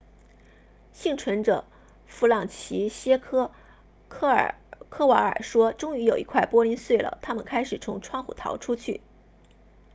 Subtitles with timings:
[0.93, 1.63] 幸存者
[2.07, 3.51] 弗朗齐歇克
[4.07, 8.99] 科瓦尔说终于有一块玻璃碎了他们开始从窗户逃出去